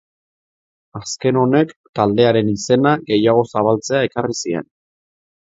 [0.99, 4.69] Azken honek, taldearen izena gehiago zabaltzea ekarri zien.